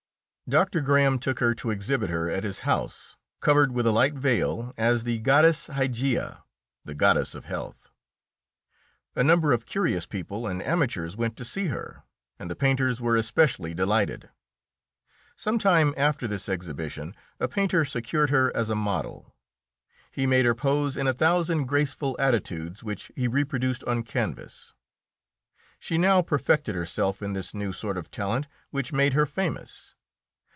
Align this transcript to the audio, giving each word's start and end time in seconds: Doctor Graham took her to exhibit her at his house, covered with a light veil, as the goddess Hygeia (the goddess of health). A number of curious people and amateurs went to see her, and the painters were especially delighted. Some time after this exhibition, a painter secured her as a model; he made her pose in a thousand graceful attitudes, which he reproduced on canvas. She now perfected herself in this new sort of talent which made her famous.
Doctor 0.49 0.81
Graham 0.81 1.17
took 1.17 1.39
her 1.39 1.55
to 1.55 1.69
exhibit 1.69 2.09
her 2.09 2.29
at 2.29 2.43
his 2.43 2.59
house, 2.67 3.15
covered 3.39 3.71
with 3.71 3.87
a 3.87 3.91
light 3.93 4.15
veil, 4.15 4.73
as 4.77 5.05
the 5.05 5.19
goddess 5.19 5.67
Hygeia 5.67 6.43
(the 6.83 6.93
goddess 6.93 7.33
of 7.33 7.45
health). 7.45 7.89
A 9.15 9.23
number 9.23 9.53
of 9.53 9.65
curious 9.65 10.05
people 10.05 10.47
and 10.47 10.61
amateurs 10.61 11.15
went 11.15 11.37
to 11.37 11.45
see 11.45 11.67
her, 11.67 12.03
and 12.37 12.51
the 12.51 12.55
painters 12.57 12.99
were 12.99 13.15
especially 13.15 13.73
delighted. 13.73 14.27
Some 15.37 15.57
time 15.57 15.93
after 15.95 16.27
this 16.27 16.49
exhibition, 16.49 17.15
a 17.39 17.47
painter 17.47 17.85
secured 17.85 18.29
her 18.29 18.53
as 18.53 18.69
a 18.69 18.75
model; 18.75 19.33
he 20.11 20.25
made 20.27 20.43
her 20.43 20.53
pose 20.53 20.97
in 20.97 21.07
a 21.07 21.13
thousand 21.13 21.63
graceful 21.65 22.13
attitudes, 22.19 22.83
which 22.83 23.09
he 23.15 23.25
reproduced 23.25 23.85
on 23.85 24.03
canvas. 24.03 24.73
She 25.79 25.97
now 25.97 26.21
perfected 26.21 26.75
herself 26.75 27.21
in 27.21 27.31
this 27.31 27.53
new 27.53 27.71
sort 27.71 27.97
of 27.97 28.11
talent 28.11 28.49
which 28.71 28.91
made 28.91 29.13
her 29.13 29.25
famous. 29.25 29.95